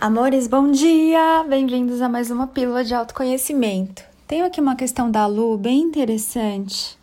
[0.00, 1.44] Amores, bom dia!
[1.48, 4.04] Bem-vindos a mais uma pílula de autoconhecimento.
[4.28, 6.96] Tenho aqui uma questão da Lu bem interessante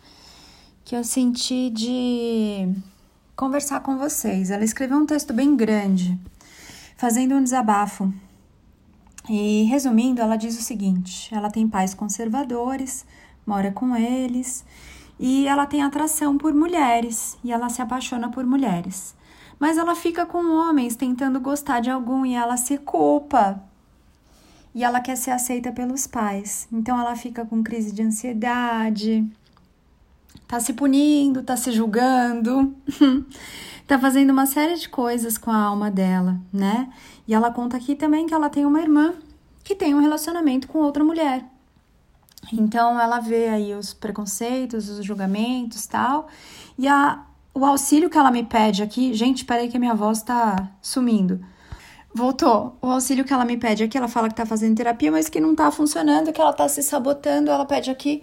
[0.82, 2.74] que eu senti de
[3.36, 4.50] conversar com vocês.
[4.50, 6.18] Ela escreveu um texto bem grande,
[6.96, 8.10] fazendo um desabafo.
[9.28, 13.04] E resumindo, ela diz o seguinte: ela tem pais conservadores,
[13.46, 14.64] mora com eles
[15.20, 19.14] e ela tem atração por mulheres e ela se apaixona por mulheres.
[19.58, 23.62] Mas ela fica com homens tentando gostar de algum e ela se culpa.
[24.74, 26.68] E ela quer ser aceita pelos pais.
[26.70, 29.26] Então ela fica com crise de ansiedade,
[30.46, 32.74] tá se punindo, tá se julgando,
[33.86, 36.92] tá fazendo uma série de coisas com a alma dela, né?
[37.26, 39.14] E ela conta aqui também que ela tem uma irmã
[39.64, 41.44] que tem um relacionamento com outra mulher.
[42.52, 46.28] Então ela vê aí os preconceitos, os julgamentos, tal.
[46.78, 47.24] E a
[47.56, 51.40] o auxílio que ela me pede aqui, gente, peraí que a minha voz tá sumindo.
[52.14, 52.76] Voltou.
[52.82, 55.40] O auxílio que ela me pede aqui, ela fala que tá fazendo terapia, mas que
[55.40, 57.50] não tá funcionando, que ela tá se sabotando.
[57.50, 58.22] Ela pede aqui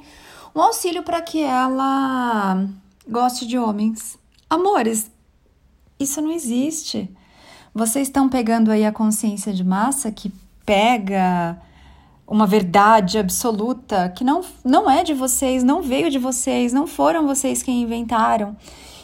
[0.54, 2.64] um auxílio para que ela
[3.10, 4.20] goste de homens.
[4.48, 5.10] Amores,
[6.00, 7.10] isso não existe.
[7.74, 10.32] Vocês estão pegando aí a consciência de massa que
[10.64, 11.60] pega
[12.28, 17.26] uma verdade absoluta que não, não é de vocês, não veio de vocês, não foram
[17.26, 18.56] vocês quem inventaram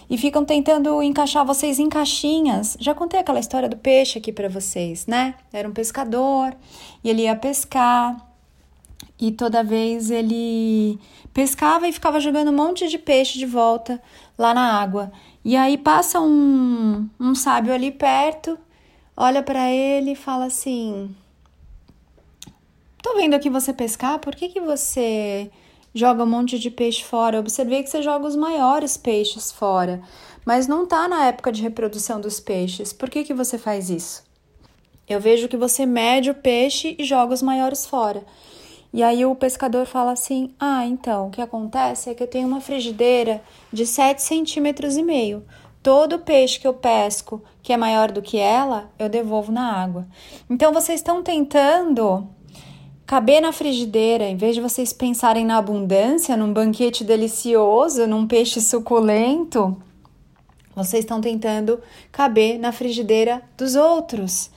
[0.09, 2.75] e ficam tentando encaixar vocês em caixinhas.
[2.79, 5.35] Já contei aquela história do peixe aqui para vocês, né?
[5.53, 6.55] Era um pescador
[7.03, 8.17] e ele ia pescar
[9.19, 10.97] e toda vez ele
[11.33, 14.02] pescava e ficava jogando um monte de peixe de volta
[14.37, 15.11] lá na água.
[15.45, 18.57] E aí passa um, um sábio ali perto,
[19.15, 21.15] olha para ele e fala assim:
[23.02, 25.52] Tô vendo aqui você pescar, por que, que você
[25.93, 27.39] joga um monte de peixe fora.
[27.39, 30.01] observei que você joga os maiores peixes fora,
[30.45, 32.93] mas não está na época de reprodução dos peixes.
[32.93, 34.23] Por que, que você faz isso?
[35.07, 38.23] Eu vejo que você mede o peixe e joga os maiores fora.
[38.93, 42.47] E aí o pescador fala assim: Ah, então, o que acontece é que eu tenho
[42.47, 45.45] uma frigideira de 7 centímetros e meio.
[45.81, 50.08] Todo peixe que eu pesco que é maior do que ela, eu devolvo na água.
[50.49, 52.27] Então vocês estão tentando
[53.09, 58.61] caber na frigideira, em vez de vocês pensarem na abundância, num banquete delicioso, num peixe
[58.61, 59.75] suculento,
[60.75, 61.80] vocês estão tentando
[62.11, 64.52] caber na frigideira dos outros.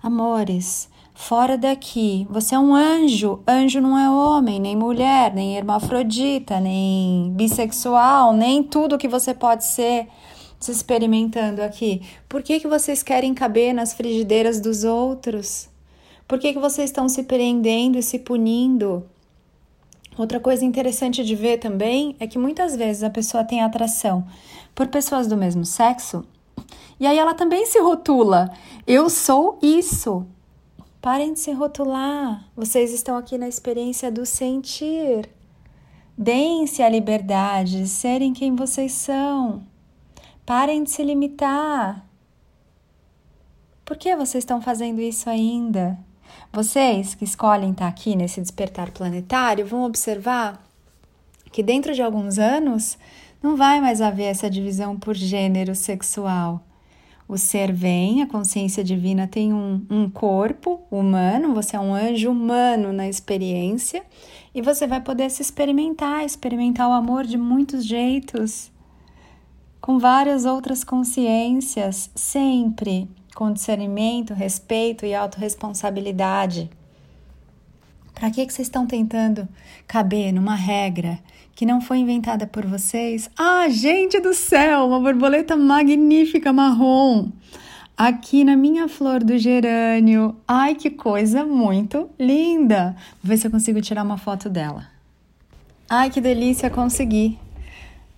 [0.00, 3.40] Amores, fora daqui, você é um anjo.
[3.44, 9.64] Anjo não é homem, nem mulher, nem hermafrodita, nem bissexual, nem tudo que você pode
[9.64, 10.06] ser
[10.60, 12.02] se experimentando aqui.
[12.28, 15.74] Por que, que vocês querem caber nas frigideiras dos outros?
[16.26, 19.06] Por que, que vocês estão se prendendo e se punindo?
[20.18, 24.26] Outra coisa interessante de ver também é que muitas vezes a pessoa tem atração
[24.74, 26.24] por pessoas do mesmo sexo
[26.98, 28.50] e aí ela também se rotula.
[28.86, 30.26] Eu sou isso.
[31.00, 32.48] Parem de se rotular.
[32.56, 35.28] Vocês estão aqui na experiência do sentir.
[36.16, 39.62] Deem-se a liberdade de serem quem vocês são.
[40.46, 42.08] Parem de se limitar.
[43.84, 45.98] Por que vocês estão fazendo isso ainda?
[46.52, 50.62] Vocês que escolhem estar aqui nesse despertar planetário vão observar
[51.52, 52.98] que dentro de alguns anos
[53.42, 56.62] não vai mais haver essa divisão por gênero sexual.
[57.28, 62.30] O ser vem, a consciência divina tem um, um corpo humano, você é um anjo
[62.30, 64.02] humano na experiência
[64.54, 68.70] e você vai poder se experimentar, experimentar o amor de muitos jeitos,
[69.80, 76.70] com várias outras consciências, sempre com discernimento, respeito e autorresponsabilidade.
[78.14, 79.46] Para que, que vocês estão tentando
[79.86, 81.18] caber numa regra
[81.54, 83.30] que não foi inventada por vocês?
[83.36, 87.30] Ah, gente do céu, uma borboleta magnífica marrom
[87.94, 90.34] aqui na minha flor do gerânio.
[90.48, 92.96] Ai, que coisa muito linda!
[93.22, 94.88] Vou ver se eu consigo tirar uma foto dela.
[95.90, 97.38] Ai, que delícia, consegui.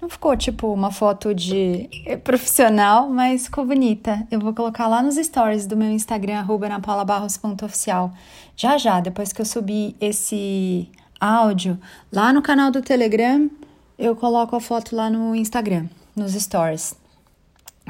[0.00, 1.88] Não ficou tipo uma foto de
[2.22, 4.24] profissional, mas ficou bonita.
[4.30, 8.12] Eu vou colocar lá nos stories do meu Instagram, anapaulabarros.oficial.
[8.56, 10.88] Já já, depois que eu subir esse
[11.20, 11.76] áudio
[12.12, 13.50] lá no canal do Telegram,
[13.98, 16.94] eu coloco a foto lá no Instagram, nos stories.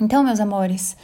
[0.00, 0.97] Então, meus amores,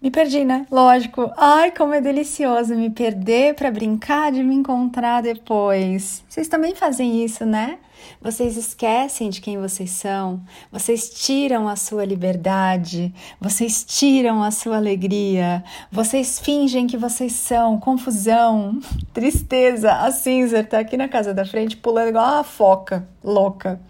[0.00, 0.64] me perdi, né?
[0.70, 1.30] Lógico.
[1.36, 6.22] Ai, como é delicioso me perder para brincar de me encontrar depois.
[6.28, 7.78] Vocês também fazem isso, né?
[8.22, 10.40] Vocês esquecem de quem vocês são,
[10.70, 17.78] vocês tiram a sua liberdade, vocês tiram a sua alegria, vocês fingem que vocês são
[17.78, 18.78] confusão,
[19.12, 19.92] tristeza.
[19.92, 23.80] A Cinzer tá aqui na casa da frente pulando igual uma foca louca.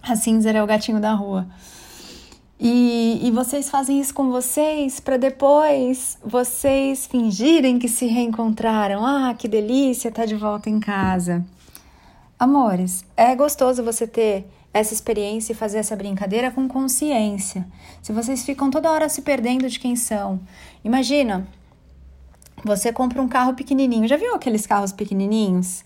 [0.00, 1.48] A Cinzer é o gatinho da rua.
[2.66, 9.04] E, e vocês fazem isso com vocês para depois vocês fingirem que se reencontraram.
[9.04, 11.44] Ah, que delícia, tá de volta em casa.
[12.38, 17.66] Amores, é gostoso você ter essa experiência e fazer essa brincadeira com consciência.
[18.00, 20.40] Se vocês ficam toda hora se perdendo de quem são.
[20.82, 21.46] Imagina,
[22.64, 24.08] você compra um carro pequenininho.
[24.08, 25.84] Já viu aqueles carros pequenininhos?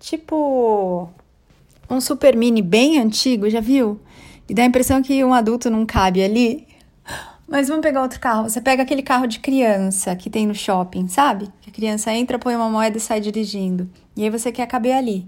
[0.00, 1.06] Tipo
[1.90, 4.00] um super mini bem antigo, já viu?
[4.48, 6.66] E dá a impressão que um adulto não cabe ali.
[7.46, 8.48] Mas vamos pegar outro carro.
[8.48, 11.48] Você pega aquele carro de criança que tem no shopping, sabe?
[11.60, 13.88] Que a criança entra, põe uma moeda e sai dirigindo.
[14.16, 15.26] E aí você quer caber ali.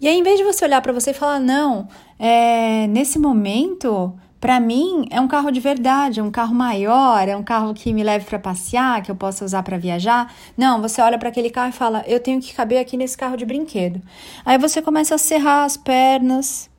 [0.00, 4.14] E aí, em vez de você olhar para você e falar, não, é, nesse momento,
[4.40, 7.92] para mim, é um carro de verdade, é um carro maior, é um carro que
[7.92, 10.32] me leve para passear, que eu possa usar para viajar.
[10.56, 13.36] Não, você olha para aquele carro e fala, eu tenho que caber aqui nesse carro
[13.36, 14.00] de brinquedo.
[14.44, 16.70] Aí você começa a serrar as pernas,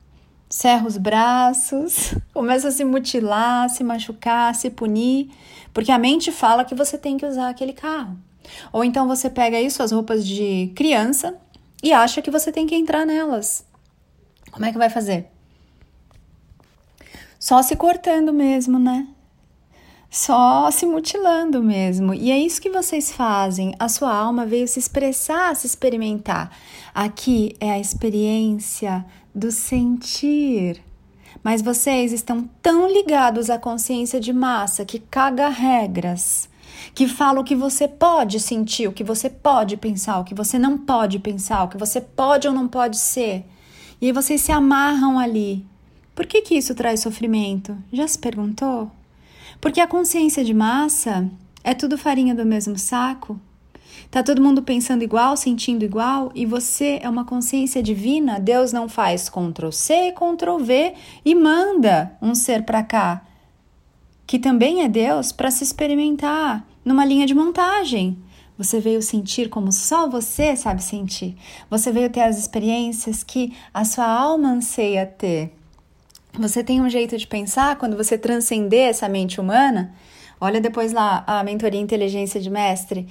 [0.48, 5.30] serra os braços, começa a se mutilar, se machucar, se punir,
[5.72, 8.16] porque a mente fala que você tem que usar aquele carro.
[8.72, 11.36] Ou então você pega aí suas roupas de criança
[11.82, 13.64] e acha que você tem que entrar nelas.
[14.50, 15.30] Como é que vai fazer?
[17.38, 19.06] Só se cortando mesmo, né?
[20.10, 22.14] Só se mutilando mesmo.
[22.14, 23.74] E é isso que vocês fazem.
[23.78, 26.50] A sua alma veio se expressar, se experimentar.
[26.94, 30.82] Aqui é a experiência do sentir.
[31.42, 36.48] Mas vocês estão tão ligados à consciência de massa que caga regras,
[36.94, 40.58] que fala o que você pode sentir, o que você pode pensar, o que você
[40.58, 43.44] não pode pensar, o que você pode ou não pode ser.
[44.00, 45.64] E aí vocês se amarram ali.
[46.14, 47.76] Por que, que isso traz sofrimento?
[47.92, 48.90] Já se perguntou?
[49.60, 51.30] Porque a consciência de massa
[51.62, 53.40] é tudo farinha do mesmo saco?
[54.10, 58.40] Tá todo mundo pensando igual, sentindo igual e você é uma consciência divina.
[58.40, 60.94] Deus não faz Ctrl C, Ctrl V
[61.24, 63.22] e manda um ser para cá,
[64.26, 68.16] que também é Deus, para se experimentar numa linha de montagem.
[68.56, 71.36] Você veio sentir como só você sabe sentir.
[71.70, 75.52] Você veio ter as experiências que a sua alma anseia ter.
[76.32, 79.94] Você tem um jeito de pensar quando você transcender essa mente humana.
[80.40, 83.06] Olha depois lá a mentoria inteligência de mestre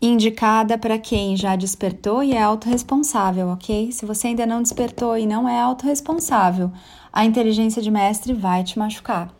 [0.00, 3.92] indicada para quem já despertou e é autorresponsável, ok?
[3.92, 6.72] Se você ainda não despertou e não é autorresponsável,
[7.12, 9.34] a inteligência de mestre vai te machucar.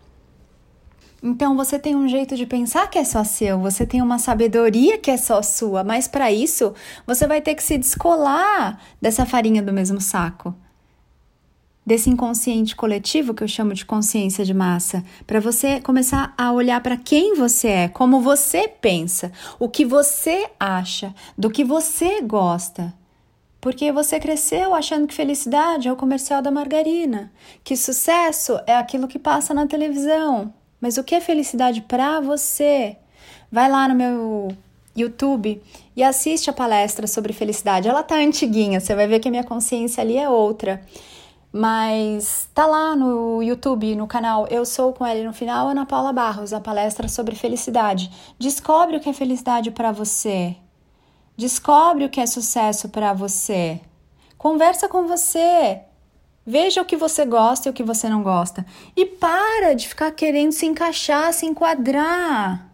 [1.22, 4.96] Então você tem um jeito de pensar que é só seu, você tem uma sabedoria
[4.96, 6.74] que é só sua, mas para isso
[7.06, 10.54] você vai ter que se descolar dessa farinha do mesmo saco
[11.90, 16.80] desse inconsciente coletivo que eu chamo de consciência de massa, para você começar a olhar
[16.80, 22.94] para quem você é, como você pensa, o que você acha, do que você gosta.
[23.60, 27.32] Porque você cresceu achando que felicidade é o comercial da margarina,
[27.64, 30.54] que sucesso é aquilo que passa na televisão.
[30.80, 32.98] Mas o que é felicidade para você?
[33.50, 34.56] Vai lá no meu
[34.96, 35.60] YouTube
[35.96, 37.88] e assiste a palestra sobre felicidade.
[37.88, 40.80] Ela tá antiguinha, você vai ver que a minha consciência ali é outra.
[41.52, 46.12] Mas tá lá no YouTube, no canal Eu Sou com Ele no final, Ana Paula
[46.12, 48.10] Barros, a palestra sobre felicidade.
[48.38, 50.56] Descobre o que é felicidade para você.
[51.36, 53.80] Descobre o que é sucesso para você.
[54.38, 55.80] Conversa com você.
[56.46, 58.64] Veja o que você gosta e o que você não gosta.
[58.96, 62.70] E para de ficar querendo se encaixar, se enquadrar,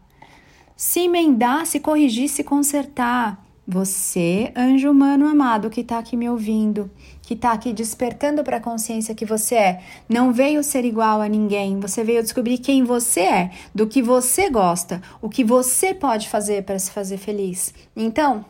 [0.76, 3.45] se emendar, se corrigir, se consertar.
[3.68, 6.88] Você, anjo humano amado que está aqui me ouvindo,
[7.20, 11.28] que está aqui despertando para a consciência que você é, não veio ser igual a
[11.28, 16.28] ninguém, você veio descobrir quem você é, do que você gosta, o que você pode
[16.28, 17.74] fazer para se fazer feliz.
[17.96, 18.44] Então,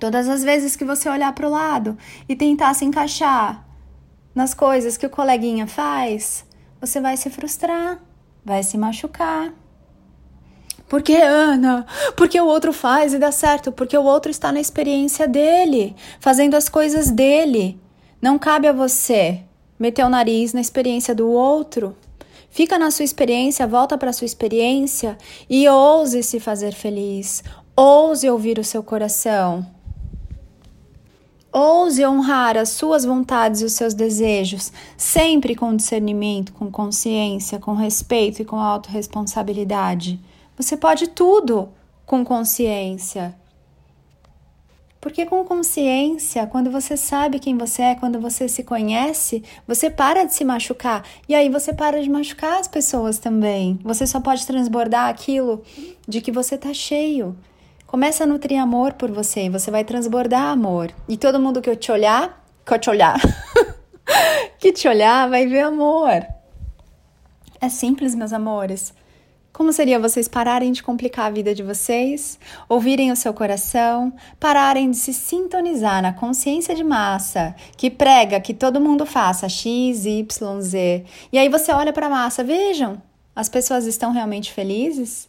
[0.00, 1.96] todas as vezes que você olhar para o lado
[2.28, 3.64] e tentar se encaixar
[4.34, 6.44] nas coisas que o coleguinha faz,
[6.80, 8.00] você vai se frustrar,
[8.44, 9.54] vai se machucar
[10.92, 11.86] por que, Ana?
[12.14, 13.72] Porque o outro faz e dá certo?
[13.72, 17.80] Porque o outro está na experiência dele, fazendo as coisas dele.
[18.20, 19.40] Não cabe a você
[19.78, 21.96] meter o nariz na experiência do outro.
[22.50, 25.16] Fica na sua experiência, volta para a sua experiência
[25.48, 27.42] e ouse se fazer feliz.
[27.74, 29.66] Ouse ouvir o seu coração.
[31.50, 37.72] Ouse honrar as suas vontades e os seus desejos, sempre com discernimento, com consciência, com
[37.72, 40.20] respeito e com autorresponsabilidade.
[40.56, 41.70] Você pode tudo
[42.04, 43.34] com consciência.
[45.02, 50.24] Porque com consciência, quando você sabe quem você é, quando você se conhece, você para
[50.24, 51.04] de se machucar.
[51.28, 53.80] E aí você para de machucar as pessoas também.
[53.82, 55.64] Você só pode transbordar aquilo
[56.06, 57.36] de que você tá cheio.
[57.84, 60.92] Começa a nutrir amor por você, você vai transbordar amor.
[61.08, 63.20] E todo mundo que eu te olhar, que eu te olhar,
[64.60, 66.24] que te olhar, vai ver amor.
[67.60, 68.94] É simples, meus amores.
[69.52, 74.90] Como seria vocês pararem de complicar a vida de vocês, ouvirem o seu coração, pararem
[74.90, 80.60] de se sintonizar na consciência de massa que prega que todo mundo faça X, Y,
[80.62, 81.04] Z.
[81.30, 83.00] E aí você olha para a massa, vejam,
[83.36, 85.28] as pessoas estão realmente felizes?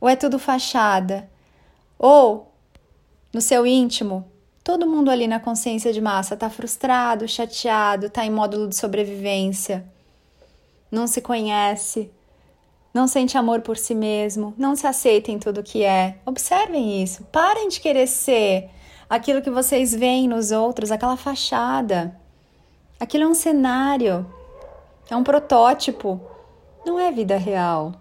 [0.00, 1.30] Ou é tudo fachada?
[1.96, 2.52] Ou,
[3.32, 4.26] no seu íntimo,
[4.64, 9.86] todo mundo ali na consciência de massa está frustrado, chateado, está em módulo de sobrevivência,
[10.90, 12.10] não se conhece
[12.92, 16.18] não sente amor por si mesmo, não se aceita em tudo que é.
[16.26, 17.24] Observem isso.
[17.32, 18.68] Parem de querer ser
[19.08, 22.16] aquilo que vocês veem nos outros, aquela fachada.
[22.98, 24.26] Aquilo é um cenário,
[25.08, 26.20] é um protótipo,
[26.84, 27.92] não é vida real.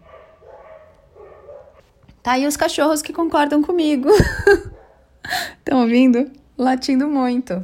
[2.22, 4.10] Tá aí os cachorros que concordam comigo.
[5.58, 6.30] Estão ouvindo?
[6.58, 7.64] Latindo muito.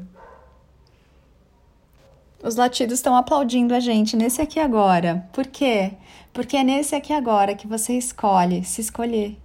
[2.45, 5.27] Os latidos estão aplaudindo a gente nesse aqui agora.
[5.33, 5.93] Por quê?
[6.31, 9.35] Porque é nesse aqui agora que você escolhe se escolher.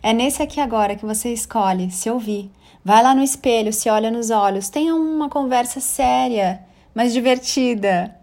[0.00, 2.48] É nesse aqui agora que você escolhe se ouvir.
[2.84, 8.14] Vai lá no espelho, se olha nos olhos, tenha uma conversa séria, mas divertida.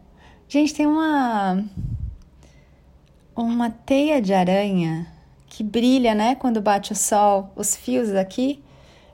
[0.48, 1.66] Gente, tem uma
[3.36, 5.08] uma teia de aranha
[5.46, 8.64] que brilha, né, quando bate o sol, os fios aqui,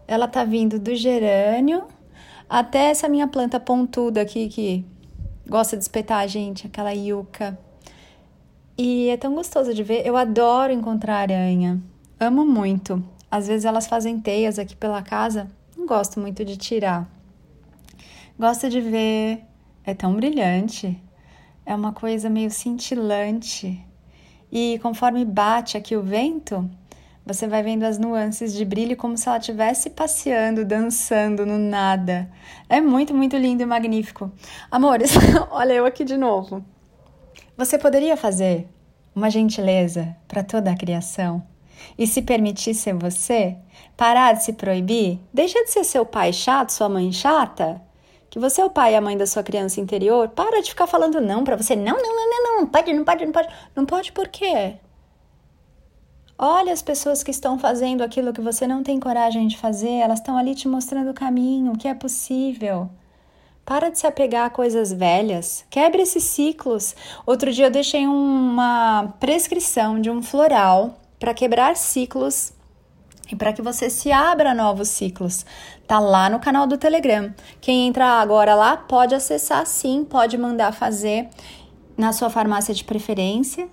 [0.07, 1.85] ela tá vindo do gerânio
[2.47, 4.85] até essa minha planta pontuda aqui que
[5.47, 7.57] gosta de espetar a gente, aquela yuca.
[8.77, 10.05] E é tão gostoso de ver.
[10.05, 11.81] Eu adoro encontrar aranha.
[12.19, 13.03] Amo muito.
[13.29, 15.49] Às vezes elas fazem teias aqui pela casa.
[15.75, 17.09] Não gosto muito de tirar.
[18.37, 19.43] Gosto de ver.
[19.83, 21.01] É tão brilhante.
[21.65, 23.83] É uma coisa meio cintilante.
[24.51, 26.69] E conforme bate aqui o vento,
[27.27, 32.31] você vai vendo as nuances de brilho como se ela estivesse passeando, dançando no nada.
[32.69, 34.31] É muito, muito lindo e magnífico.
[34.71, 35.11] Amores,
[35.51, 36.63] olha eu aqui de novo.
[37.57, 38.69] Você poderia fazer
[39.13, 41.43] uma gentileza para toda a criação
[41.97, 43.57] e se permitir ser você?
[43.97, 45.19] Parar de se proibir?
[45.33, 47.81] Deixa de ser seu pai chato, sua mãe chata?
[48.29, 50.29] Que você é o pai e a mãe da sua criança interior?
[50.29, 51.75] Para de ficar falando não para você.
[51.75, 53.49] Não, não, não, não, não, pode, não pode, não pode.
[53.75, 54.77] Não pode por quê?
[56.39, 60.19] Olha as pessoas que estão fazendo aquilo que você não tem coragem de fazer, elas
[60.19, 62.87] estão ali te mostrando o caminho, o que é possível.
[63.65, 66.95] Para de se apegar a coisas velhas, quebre esses ciclos.
[67.25, 72.53] Outro dia eu deixei uma prescrição de um floral para quebrar ciclos
[73.31, 75.43] e para que você se abra a novos ciclos.
[75.87, 77.33] Tá lá no canal do Telegram.
[77.59, 81.29] Quem entrar agora lá pode acessar sim, pode mandar fazer
[81.97, 83.67] na sua farmácia de preferência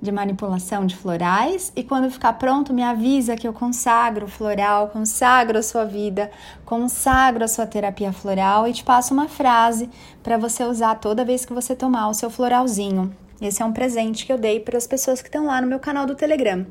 [0.00, 4.88] de manipulação de florais e quando ficar pronto me avisa que eu consagro o floral,
[4.88, 6.30] consagro a sua vida,
[6.64, 9.90] consagro a sua terapia floral e te passo uma frase
[10.22, 13.14] para você usar toda vez que você tomar o seu floralzinho.
[13.40, 15.78] Esse é um presente que eu dei para as pessoas que estão lá no meu
[15.78, 16.66] canal do Telegram.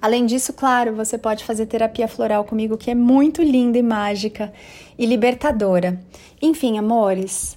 [0.00, 4.52] Além disso, claro, você pode fazer terapia floral comigo, que é muito linda e mágica
[4.98, 6.00] e libertadora.
[6.40, 7.56] Enfim, amores,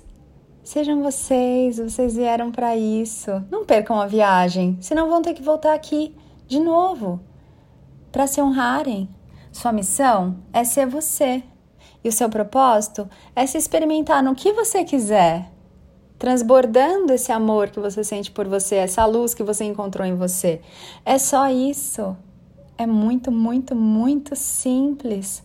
[0.65, 3.29] Sejam vocês, vocês vieram para isso.
[3.51, 6.17] Não percam a viagem, senão vão ter que voltar aqui
[6.47, 7.19] de novo
[8.11, 9.07] para se honrarem.
[9.51, 11.43] Sua missão é ser você
[12.03, 15.51] e o seu propósito é se experimentar no que você quiser,
[16.17, 20.61] transbordando esse amor que você sente por você, essa luz que você encontrou em você.
[21.05, 22.17] É só isso.
[22.75, 25.43] É muito, muito, muito simples.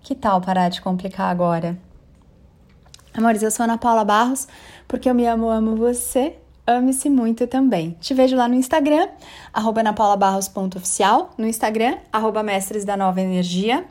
[0.00, 1.78] Que tal parar de complicar agora?
[3.16, 4.48] Amores, eu sou Ana Paula Barros,
[4.88, 6.36] porque eu me amo, amo você.
[6.66, 7.96] Ame-se muito também.
[8.00, 9.06] Te vejo lá no Instagram,
[9.52, 13.84] arroba anapaulabarros.oficial, no Instagram, arroba mestres da nova energia.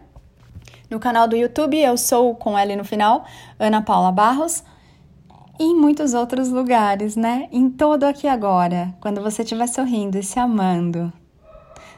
[0.89, 3.23] No canal do YouTube, eu sou, com L no final,
[3.57, 4.61] Ana Paula Barros.
[5.57, 7.47] E em muitos outros lugares, né?
[7.49, 11.13] Em todo aqui agora, quando você estiver sorrindo e se amando,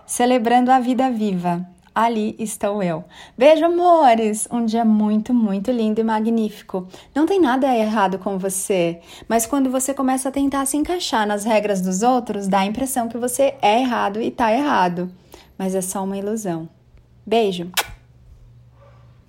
[0.05, 3.05] celebrando a vida viva, ali estou eu.
[3.37, 4.45] Beijo, amores!
[4.51, 6.85] Um dia muito, muito lindo e magnífico.
[7.15, 8.99] Não tem nada errado com você,
[9.29, 13.07] mas quando você começa a tentar se encaixar nas regras dos outros, dá a impressão
[13.07, 15.09] que você é errado e tá errado.
[15.57, 16.67] Mas é só uma ilusão.
[17.25, 17.71] Beijo!